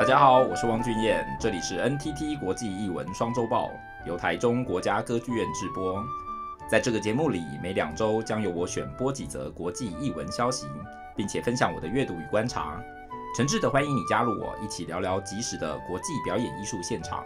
[0.00, 3.70] 大家好，我是汪俊彦，这里是 NTT 国际艺文双周报，
[4.06, 6.02] 由台中国家歌剧院制播。
[6.66, 10.66] 在这个节目里，每两周将由我选播几则国际艺文消息，
[11.14, 12.82] 并且分享我的阅读与观察。
[13.36, 17.22] 诚挚的欢迎你加入我，一起聊聊即时的国际表演艺术现场。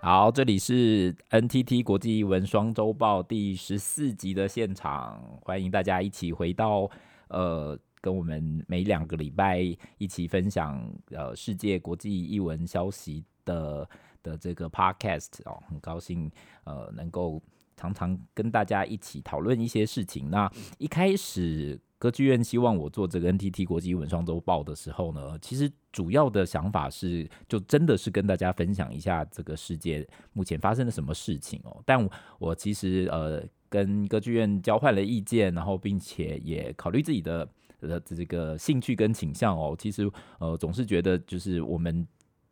[0.00, 6.88] 好，这里是 NTT 国际艺文双周报第十四集的现场，欢迎大家一起回到
[7.28, 7.78] 呃。
[8.00, 9.60] 跟我们每两个礼拜
[9.98, 13.88] 一起分享呃世界国际译文消息的
[14.22, 16.30] 的这个 podcast 哦，很高兴
[16.64, 17.42] 呃能够
[17.76, 20.30] 常常跟大家一起讨论一些事情。
[20.30, 31.82] 那一开始歌剧院希望我做这个 NTT 国际译文双周报的时候呢，其实主要的想法是就真的是跟大家分享一下这个世界目前发生了什么事情哦。
[31.84, 32.08] 但，
[32.38, 37.48] 我其实呃跟歌剧院交换了意见，然后并且也考虑自己的。
[37.80, 42.06] 的这个兴趣跟倾向哦，其实呃总是觉得就是我们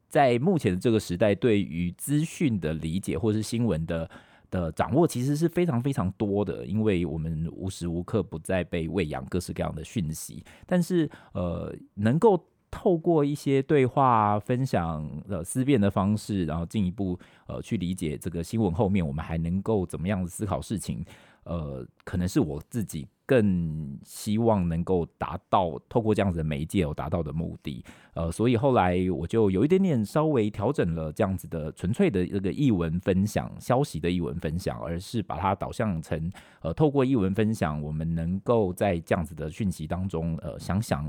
[0.09, 4.09] 在目前的这个时代，对于资讯的理解或是新闻的
[4.51, 10.45] 的掌握，其实是非常非常多的，因为我们无时无刻不在被喂养各式各样的讯息。
[10.65, 21.05] 但是呃，能够透过一些对话分享呃思辨的方式，然后进一步呃去理解这个新闻后面，我们还能够怎么样思考事情？
[21.47, 23.09] 呃，可能是我自己。
[23.29, 36.31] 更希望能够达到透过这样子的媒介有达到的目的，呃，所以后来我就有一点点稍微调整了这样子的纯粹的这个译文分享消息的译文分享，而是把它导向成
[36.61, 41.05] 呃，透过译文分享，我们能够在这样子的讯息当中，呃，想想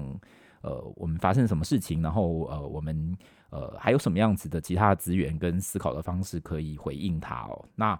[0.62, 3.16] 呃，我们发生什么事情，然后呃，我们
[3.52, 8.00] 呃还有什么样子的其他资源跟思考的方式可以回应它哦，那。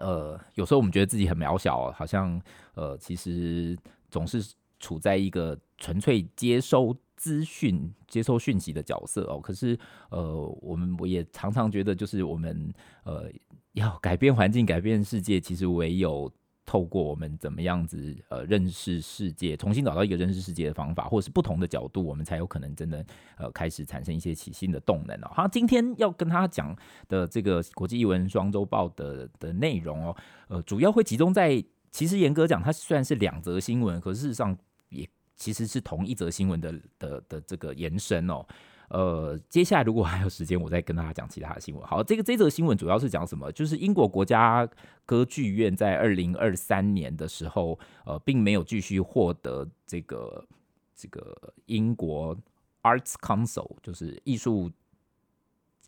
[0.00, 2.40] 呃，有时候我们觉得自己很渺小，好像
[2.74, 3.76] 呃，其实
[4.10, 9.40] 总是处在一个纯粹接收资讯、接收讯息的角色哦。
[9.40, 9.78] 可是
[10.10, 12.72] 呃，我们我也常常觉得，就是我们
[13.04, 13.30] 呃
[13.72, 16.32] 要改变环境、改变世界，其实唯有。
[16.64, 23.04] 透过我们怎么样子呃认识世界，重新找到一个认识世界的方法，或者是不同的角度，我们才有可能真的
[23.36, 25.30] 呃开始产生一些起新的动能哦。
[25.34, 26.74] 好，今天要跟他讲
[27.08, 30.16] 的这个国际艺文双周报的的内容哦，
[30.48, 34.56] 呃，主要会集中在，其实严格讲，它虽然是两则新闻，可事实上
[34.88, 38.46] 也其实是同一则新闻的的的这个延伸哦。
[38.92, 41.82] 呃，接下来如果还有时间，我再跟大家讲其他的新闻。
[41.86, 43.50] 好，这个这则新闻主要是讲什么？
[43.52, 44.68] 就是英国国家
[45.06, 50.46] 歌剧院在二零二三年的时候，呃，并没有继续获得这个
[50.94, 52.36] 这个英国
[52.82, 54.70] Arts Council，就是艺术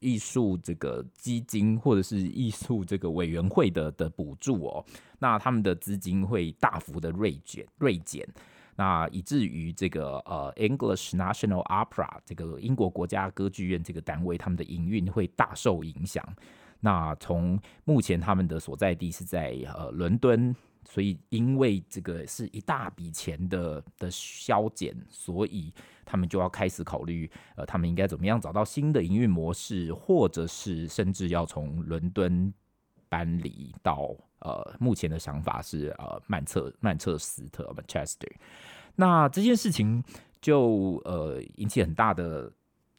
[0.00, 4.82] 艺术这个基金或者是艺术这个委员会的的补助哦。
[5.19, 8.26] 那他们的资金会大幅的锐减锐减。
[8.77, 16.25] 那以至于这个呃，English National Opera 这个英国国家歌剧院这个单位，他们的营运会大受影响。
[16.81, 25.73] 那从目前他们的所在地是在呃伦敦，所以因为这个是一大笔钱的的削减，所以
[26.05, 32.53] 他们就要开始考虑呃，他们应该怎么样找到新的营运模式，或者是甚至要从伦敦
[33.15, 34.13] 搬离到。
[34.41, 38.31] 呃，目前的想法是呃，曼彻曼彻斯特 （Manchester）。
[38.95, 40.05] 那这件事情
[40.39, 42.53] 就呃引起很大的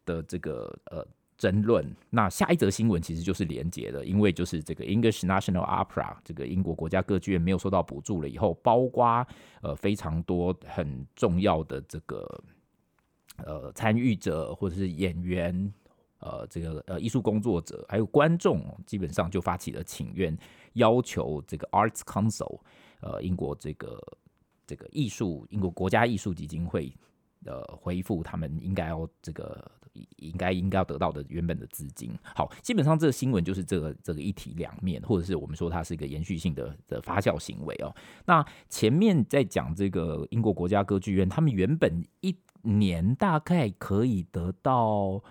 [0.05, 1.05] 的这个呃
[1.37, 1.85] 争论。
[2.09, 9.27] 那下一则新闻其实就是连结的，因为就是这个 English National Opera 这个英国国家歌剧院没有受到补助了以后，包括
[9.61, 12.43] 呃非常多很重要的这个
[13.45, 15.71] 呃参与者或者是演员。
[16.19, 20.35] 呃，这个呃，艺术工作者还有观众，基本上就发起了请愿，
[20.73, 22.59] 要求这个 Arts Council，
[23.01, 24.01] 呃，英国这个
[24.65, 26.91] 这个艺术英国国家艺术基金会，
[27.45, 29.69] 呃，恢复他们应该要这个
[30.15, 32.17] 应该应该要得到的原本的资金。
[32.33, 37.93] 好，基本上这个新闻就是这个这个一体两面，或者是我们说它是一个延续性的的发酵行为哦。
[38.25, 45.21] 那前面在讲这个英国国家歌剧院，他们原本一年大概可以得到。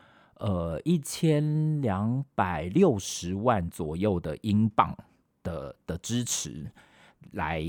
[0.44, 4.94] 呃，一千两百六十万左右的英镑
[5.42, 6.70] 的的支持，
[7.30, 7.62] 来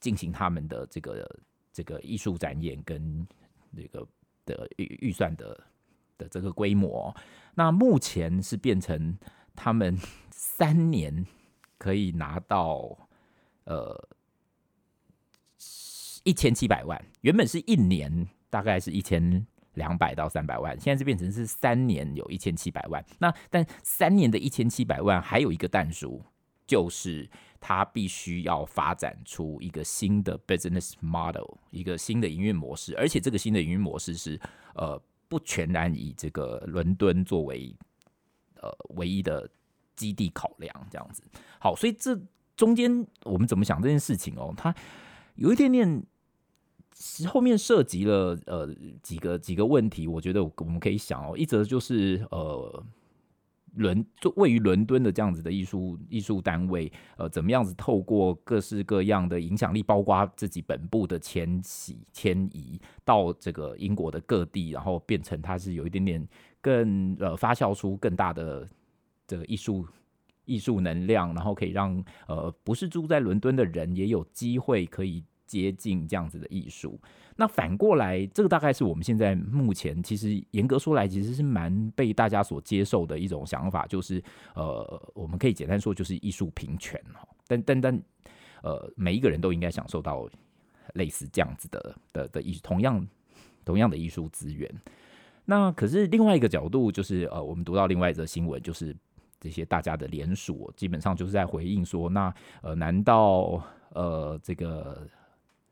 [0.00, 1.40] 进行他们的这个
[1.72, 3.24] 这个艺术展演跟
[3.76, 4.04] 这个
[4.44, 5.64] 的预预算的
[6.16, 7.14] 的这个规模。
[7.54, 9.16] 那目前是变成
[9.54, 9.96] 他们
[10.32, 11.24] 三年
[11.78, 12.98] 可以拿到
[13.62, 14.08] 呃
[16.24, 19.46] 一千七百万，原本是一年大概是一千。
[19.78, 23.02] 两百到三百万，现在是变成是三年有一千七百万。
[23.18, 26.22] 那但三年的一千七百万还有一个但书，
[26.66, 27.26] 就是
[27.58, 34.38] 它必须要发展出一个新的 business model，一个新的营运模式，而且这个新的营运模式是
[34.74, 37.74] 呃不全然以这个伦敦作为
[38.60, 39.48] 呃唯一的
[39.96, 41.22] 基地考量，这样子。
[41.58, 42.20] 好，所以这
[42.56, 44.52] 中间我们怎么想这件事情哦？
[44.56, 44.74] 它
[45.36, 46.04] 有一点点。
[47.28, 48.68] 后面涉及了呃
[49.02, 52.84] 几个几个问题，我觉得我们可以想哦，一则就是呃
[53.74, 66.28] 伦就位于伦敦的这样子的艺术艺术单位，呃怎么样子透过各式各样的影响力，包括自己本部的迁徙迁移到这个英国的各地，然后变成它是有一点点
[66.60, 68.68] 更呃发酵出更大的
[69.24, 69.86] 这个艺术
[70.46, 75.22] 艺术能量，然后可以让呃不是住在伦敦的人也有机会可以。
[75.48, 77.00] 接近这样子的艺术，
[77.36, 84.22] 那反过来，这个大概是我们现在目前其实严格说来，其实是蛮被大家所接受的一种想法，就是
[84.54, 87.26] 呃，我们可以简单说就是艺术平权哈。
[87.46, 88.02] 但但但
[88.62, 90.28] 呃，每一个人都应该享受到
[90.92, 93.08] 类似这样子的的的艺术，同样
[93.64, 94.70] 同样的艺术资源。
[95.46, 98.94] 那可是另外一个角度，就是呃，我们读到另外一则新闻，就是
[99.40, 103.62] 这些大家的联署，基本上就是在回应说，那呃，难道
[103.94, 105.08] 呃这个。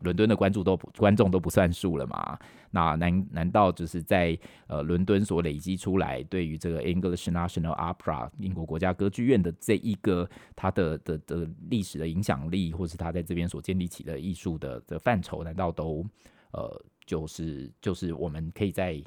[0.06, 2.38] 伦敦的关注都观众都不算数了嘛？
[2.70, 4.38] 那难难道就是在
[4.69, 16.06] 呃伦敦所累积出来对于这个 English National Opera 英国国家歌剧院的这一个它的的的历史的影响力，或是它在这边所建立起的艺术的的范畴，难道都
[16.53, 19.03] 呃就是就是我们可以在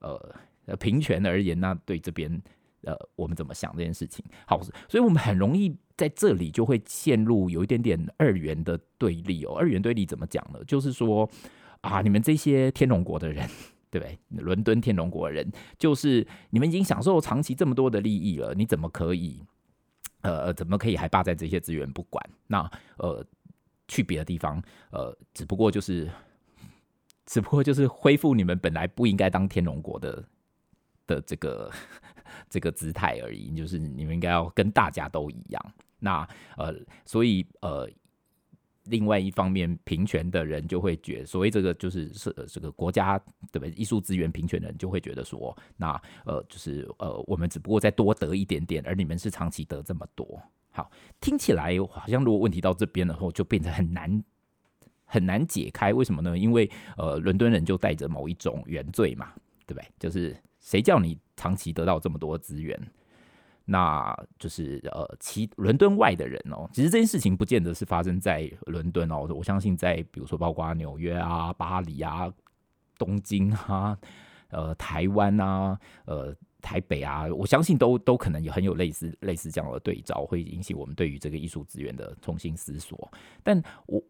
[0.00, 0.34] 呃
[0.80, 2.42] 平权而言，那对这边？
[2.84, 4.24] 呃，我们怎么想这件事情？
[4.44, 9.54] 好，所以我们很容易在这里就会陷入有一点点二元的对立哦。
[9.54, 10.58] 二元对立怎么讲呢？
[10.66, 11.28] 就是说
[11.80, 13.48] 啊，你们这些天龙国的人，
[13.90, 14.18] 对不对？
[14.42, 19.42] 伦敦天龙国的人，就是你们已经享受长期这么多的利益了，你怎么可以
[20.22, 22.24] 呃，怎么可以还霸占这些资源不管？
[22.46, 23.24] 那呃，
[23.88, 26.10] 去别的地方，呃，只不过就是，
[27.26, 30.24] 只不过就是恢复你们本来不应该当天龙国的
[31.06, 31.70] 的这个。
[32.52, 35.74] 这个姿态而已，就是你们应该要跟大家都一样。
[35.98, 36.28] 那
[36.58, 36.74] 呃，
[37.06, 37.88] 所以呃，
[38.84, 43.18] 另外一方面，平权的人就会觉得，所谓这个就是是这个国家
[43.50, 43.70] 对不对？
[43.70, 50.42] 艺术资源平权的人就会觉得说，那呃，就是呃，我们只不过再多得一点点，而你们是长期得这么多。
[50.72, 54.24] 好，听起来好像如果问题到这边的话，就变得很难
[55.06, 55.94] 很难解开。
[55.94, 56.36] 为什么呢？
[56.36, 59.32] 因为呃，伦敦人就带着某一种原罪嘛，
[59.66, 59.86] 对不对？
[59.98, 60.36] 就是。
[60.62, 62.80] 谁叫你长期得到这么多资源？
[63.64, 66.68] 那就是呃，其伦敦外的人哦。
[66.72, 69.26] 其实这件事情不见得是发生在伦敦哦。
[69.28, 72.32] 我相信在比如说包括纽约啊、巴黎啊、
[72.96, 73.98] 东京啊、
[74.48, 83.12] 呃、台湾啊、呃、台北啊，我相信都都可能也很有类似类似这样的对照，会引起我们对于这个艺术资源的重新思索。
[83.42, 84.02] 但我。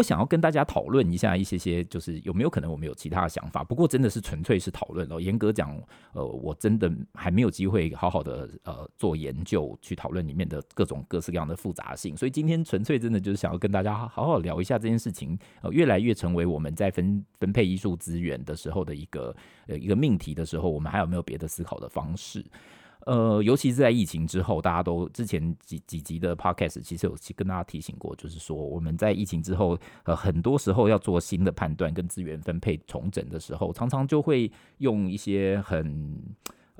[0.00, 3.62] 我想要跟大家讨论一下一些些，就是有没有可能我们有其他的想法？
[3.62, 5.20] 不过真的是纯粹是讨论哦。
[5.20, 5.78] 严格讲，
[6.14, 12.16] 呃，我真的还没有机会好好的呃做研究，去讨论里面的各种各式各样的复杂性。
[12.16, 15.38] 所以今天纯粹真的就是想要跟大家好好聊一下这件事情。
[15.60, 19.36] 呃，越来越成为我们在分分配艺术资源的时候的一个
[19.66, 22.42] 呃一个命题的时候，我们还有没有别的思考的方式？
[23.06, 36.18] 呃，尤其是在疫情之后，大家都之前几几集的 podcast 其实有跟大家提醒过，就是说我们在疫情之后，呃，很多时候要做新的判断跟资源分配重整的时候，常常就会用一些很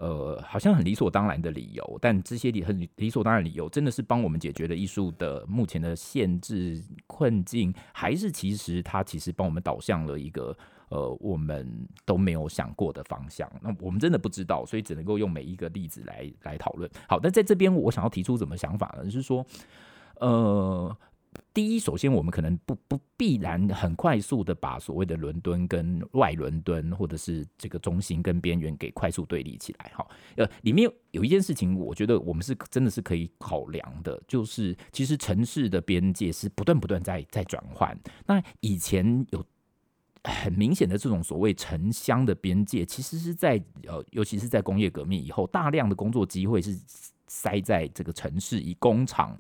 [0.01, 10.57] 呃好像很理所当然的理由，但这些理很理所当然的理由，真的是帮我们解决了艺术的目前的限制困境，还是其实它其实帮我们导向了一个。
[10.91, 16.91] 呃，我们都没有想过的方向，那我们真的不知道，所以只能够用每一个例子来来讨论。
[17.09, 19.05] 好，那在这边我想要提出什么想法呢？
[19.05, 19.47] 就是说，
[20.17, 20.97] 呃，
[21.53, 29.93] 第一，首先我们可能不不必然很快速的把所谓的伦敦跟外伦敦，或者是这个中心跟边缘给快速对立起来。
[29.95, 30.07] 哈，
[30.37, 37.99] 呃，里面有一件事情，我觉得我们是真的是可以考量的，就是其实城市的边界是不断不断在在转换。
[38.27, 39.45] 那以前有。
[40.25, 46.79] 很明显的这种所谓城乡的边界，其实是在呃，尤其是在工业革命以后，大量的工作机会是
[47.27, 49.35] 塞在这个城市，以工厂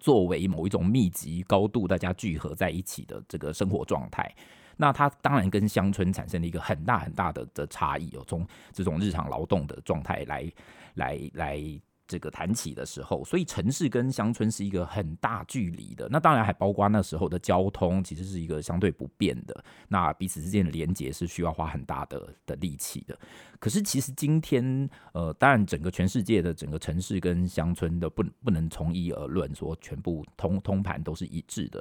[0.00, 4.34] 作为某一种密集、高度大家聚合在一起的这个生活状态。
[4.76, 10.50] 那它当然跟乡村产生了一个很大很大的的差异哦，从这种日常劳动的状态来
[10.94, 11.80] 来来
[12.10, 16.08] 这个谈起的时候，所以城市跟乡村是一个很大距离的。
[16.10, 19.64] 那当然还包括那时候的交通，其实是一个相对不便的。
[19.86, 23.16] 那彼此之间的连接是需要花很大的的力气的。
[23.60, 31.80] 可是其实今天，呃，当然整个全世界的整个城市跟乡村的不不能从一而论，说全部通通盘都是一致的。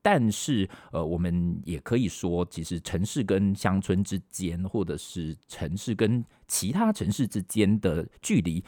[0.00, 8.62] 但是，呃，我们也可以说，其实城市跟乡村之间，或者是城市跟其他城市之间的距离。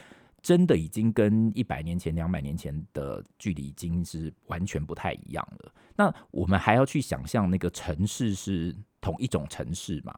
[0.46, 5.72] 真的已经跟一百年前、两百年前的距离已经是完全不太一样了。
[5.96, 10.14] 那我们还要去想象那个城市是同一种城市吗？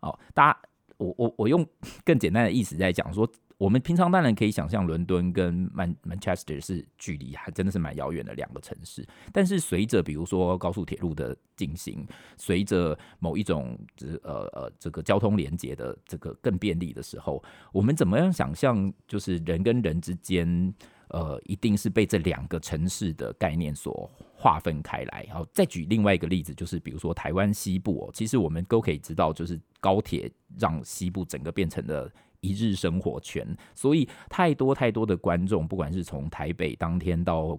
[0.00, 0.58] 哦，大家，
[0.98, 1.66] 我我我用
[2.04, 3.26] 更简单的意思在讲说。
[3.58, 9.06] 我们平常当然可以想象，伦敦跟曼曼彻斯特是距离还真的是蛮遥远的两个城市。
[9.32, 13.78] 但是随着比如说高速铁路的进行，随着某一种
[14.22, 20.74] 呃呃这个交通连接的这个更便利的时候，我们怎么样想象就是人跟人之间
[21.08, 25.24] 呃一定是被这两个城市的概念所划分开来？
[25.28, 32.12] 然后，再举另外一个例子，就是比如说台湾西部哦，其实我们都可以知道，就是高铁让西部整个变成了。
[32.46, 37.58] 一日生活圈，所以太多太多的观众，不管是从台北当天到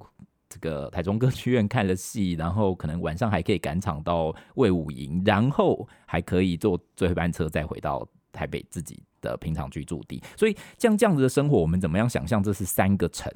[0.50, 10.24] 这个台中歌剧院看了戏，然后可能晚上还可以赶场到魏武营，然后还可以坐最后一班车再回到台北自己的平常居住地。
[10.38, 13.30] 所以像这样子的生活，我们怎么样想象这是三个城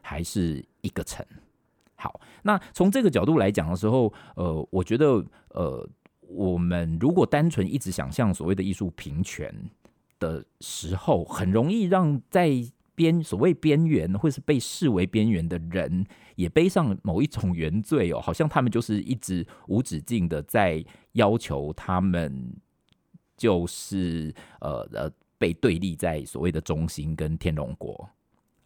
[0.00, 1.24] 还是一个城？
[1.96, 5.86] 好，那从这个角度来讲的时候，呃，我觉得，呃，
[6.20, 9.54] 我们如果单纯一直想象所谓的艺术平权。
[10.18, 12.50] 的时候，很容易让在
[12.94, 16.06] 边所谓边缘或是被视为边缘的人，
[16.36, 22.54] 也背上某一种原罪哦，好像他们就是一直无止境的在要求他们，
[23.36, 28.08] 就是呃呃被对立在所谓的中心跟天龙国。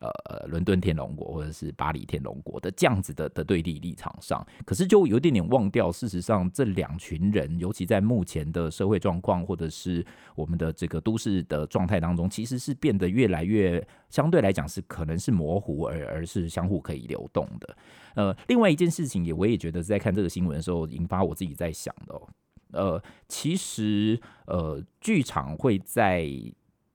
[0.00, 17.76] 呃，伦敦天龙国或者是巴黎天龙国的这样子的的对立立场上，可是就有点点忘掉，事实上这两群人，尤其在目前的社会状况或者是我们的这个都市的状态当中，其实是变得越来越相对来讲是可能是模糊而而是相互可以流动的。
[18.14, 22.28] 呃，另外一件事情也我也觉得在看这个新闻的时候，引发我自己在想的哦，
[22.70, 26.30] 呃，其实呃，剧场会在。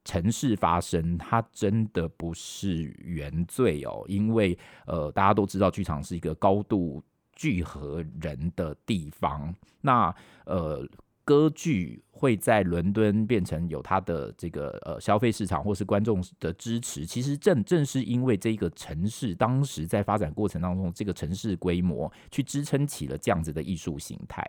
[0.04, 9.54] 城市发生，它真的不是原罪哦，因为呃，大家都知道剧场是一个高度聚合人的地方。
[9.82, 10.14] 那
[10.46, 10.86] 呃，
[11.26, 24.46] 歌剧会在伦敦变成有它的这个呃消费市场或是观众的支持，其实正正是因为这个城市当时在发展过程当中，这个城市规模去支撑起了这样子的艺术形态。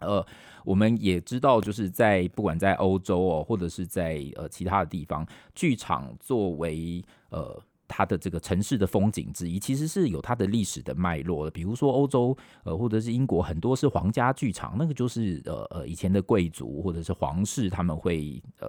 [0.00, 0.24] 呃，
[0.64, 11.50] 我们也知道，就是在不管在欧洲哦，或者是在呃其他的地方，剧场作为呃它的这个城市的风景之一，其实是有它的历史的脉络的。
[11.50, 18.68] 比如说欧洲呃，或者是英国，很多是皇家剧场，那个就是呃呃以前的贵族或者是皇室他们会呃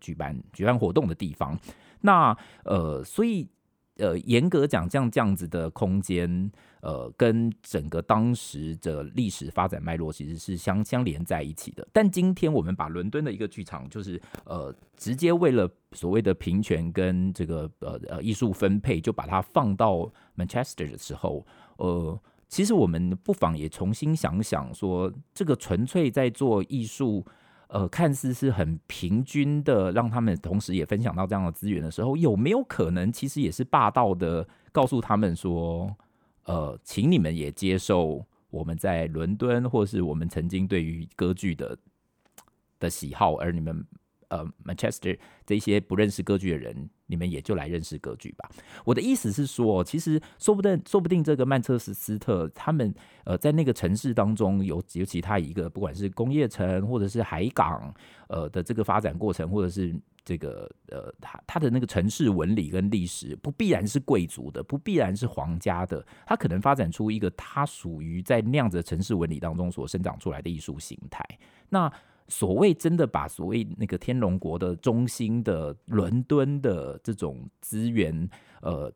[0.00, 1.58] 举办举办活动的地方。
[2.00, 3.48] 那呃，所以。
[4.00, 11.86] 呃，严格讲，这样这样子的空间，呃，跟整个当时的历史发展脉络其实是相相连在一起的。
[11.92, 27.24] 但今天我们把伦敦的一个剧场，就是呃，直接为了所谓的平权跟这个呃呃艺术分配，就把它放到 Manchester 的时候，呃，其实我们不妨也重新想想说，这个纯粹在做艺术。
[27.72, 35.96] 呃，看似是很平均的，让他们同时也分享到这样的资源的时候，有没有可能其实也是霸道的，告诉他们说，
[36.44, 41.78] 呃，请你们也接受我们在伦敦，或是我们曾经对于歌剧的
[42.78, 43.86] 的喜好，而你们。
[44.30, 48.48] 呃，Manchester 这些不认识歌剧的人，你们也就来认识歌剧吧。
[48.84, 52.94] 我的意思是说，其实说不定，说不定这个曼彻斯特他们
[53.24, 57.92] 呃在那个城市当中有有其他一个不管是工业城或者是海港
[58.28, 59.94] 呃的这个发展过程，或者是
[60.24, 71.24] 这个呃他他的那个城市纹理跟历史，不必然是贵族的，不必然是皇家的，他可能发展出一个他属于在那样子的城市纹理当中所生长出来的艺术形态。
[71.68, 71.92] 那
[72.30, 78.30] 所谓真的把所谓那个天龙国的中心的伦敦的这种资源，
[78.62, 78.90] 呃，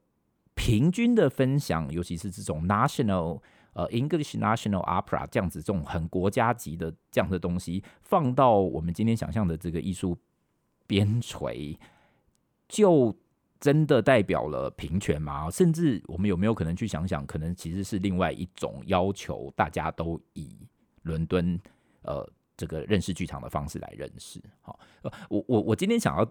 [0.54, 10.16] 平均的分享，尤其是这种 national 呃 English National Opera 这样子这种很国家级的这样的东西，放到我们今天想象的这个艺术
[10.86, 11.76] 边陲，
[12.68, 13.12] 就
[13.58, 15.50] 真的代表了平权吗？
[15.50, 20.56] 甚至我们有没有可能去想想，可能其实是另外一种要求，大家都以
[21.02, 21.60] 伦敦
[22.02, 22.24] 呃。
[22.56, 24.78] 这个认识剧场的方式来认识，好，
[25.28, 26.28] 我我我今天想要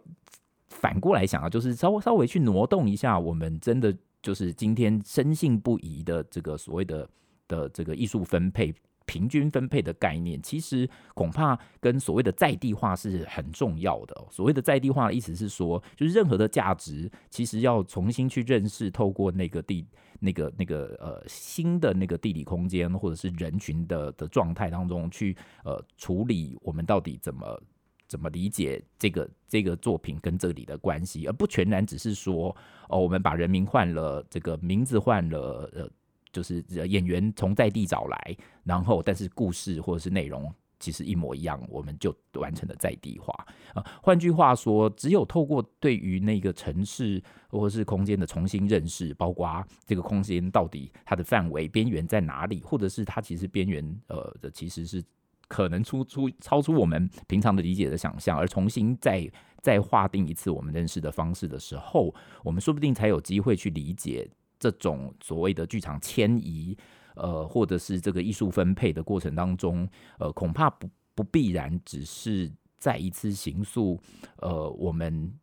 [0.70, 7.10] 反过来想啊，就是稍微稍微去挪动一下，我们真的就是今天深信不疑的这个所谓的
[7.48, 8.74] 的这个艺术分配。
[9.05, 14.27] 平均分配的概念，其实恐怕跟所谓的在地化是很重要的。
[14.29, 19.86] 所谓的在地化的意思是说，就是任何的价值，其实要重新去认识，透过那个地、
[20.19, 27.62] 那个、那个呃新的那个地理空间，或者是人群的的状态当中去呃处理，我们到底怎么
[28.07, 32.55] 怎么理解这个这个作品跟这里的关系，而不全然只是说
[32.89, 35.89] 哦，我们把人名换了，这个名字换了，呃。
[36.34, 43.34] 就是演员从在地找来，然后但是故事或者是内容其实一模一样，我们就完成了在地化。
[43.74, 55.02] 啊，换句话说，只有透过对于那个城市或者是空间的重新认识，包括这个空间到底它的范围边缘在哪里，或者是它其实边缘呃的其实是
[55.48, 62.13] 可能出出超出我们平常的理解的想象，而重新再再划定一次我们认识的方式的时候，
[62.44, 64.30] 我们说不定才有机会去理解。
[64.63, 66.77] 这种所谓的剧场迁移，
[67.15, 69.86] 呃，或者是这个艺术分配的过程当中，
[70.17, 74.00] 呃，恐怕不不必然只是再一次形塑，
[74.38, 75.38] 呃，我们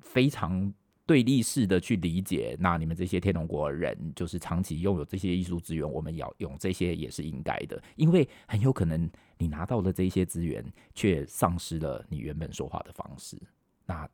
[0.00, 0.70] 非常
[1.06, 10.62] 对立式的去理解，那你们这些天龙国人就是长期拥有这些艺术资源，我们要用这些也是应该的，因为很有可能你拿到了这些资源，
[10.94, 13.40] 却丧失了你原本说话的方式，
[13.86, 14.06] 那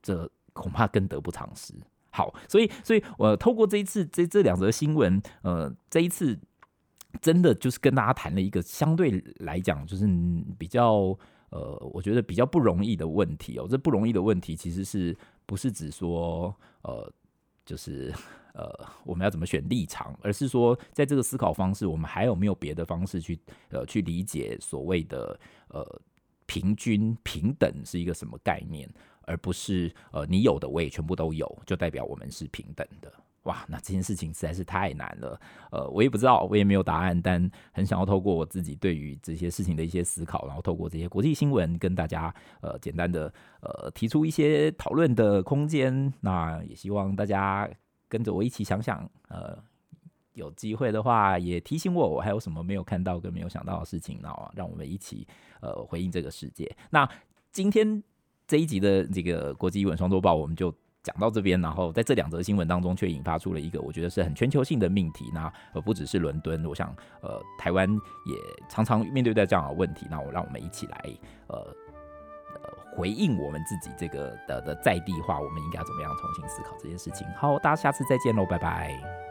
[0.00, 1.74] 这恐怕更得不偿失。
[2.16, 6.38] 好，所以，所以我透过这一次这这两则新闻，呃，这一次
[7.20, 10.08] 真的就是跟大家谈了一个相对来讲就是
[10.56, 11.14] 比较
[11.50, 13.66] 呃，我觉得比较不容易的问题哦。
[13.68, 17.12] 这不容易的问题其实是不是指说呃，
[17.66, 18.10] 就是
[18.54, 18.66] 呃，
[19.04, 26.00] 我们要怎么选立场，而是说在这个思考方式，我们还有没有别的方式去呃去理解所谓的呃
[26.46, 28.88] 平均平等是一个什么概念？
[29.26, 33.12] 而不是呃，你有的我也全部都有，就代表我们是平等的。
[33.42, 35.40] 哇，那这件事情实在是太难了。
[35.70, 46.12] 呃，我也不知道，我也没有答案，但很想要透过我自己对于这些事情的一些思考，然后透过这些国际新闻跟大家呃简单的呃提出一些讨论的空间。
[46.20, 47.70] 那也希望大家
[48.08, 49.56] 跟着我一起想想，呃，
[50.32, 55.24] 有机会的话也提醒我，我还有什么没有看到跟没有想到的事情，然后让我们一起
[55.60, 56.76] 呃回应这个世界。
[56.90, 57.08] 那
[57.52, 58.02] 今天。
[58.46, 61.60] 这一集的这个国际艺文双周报，我们就讲到这边。
[61.60, 65.30] 然后在这两则新闻当中，却引发出了一个我觉得是很全球性的命题。
[65.34, 67.88] 那呃，不只是伦敦，我想呃，台湾
[68.24, 68.36] 也
[68.68, 70.06] 常常面对在这样的问题。
[70.10, 71.04] 那我让我们一起来
[71.48, 77.26] 呃呃回应我们自己这个的的在地化，我们应该怎么样重新思考这件事情。
[77.36, 79.25] 好，大家下次再见喽，拜拜。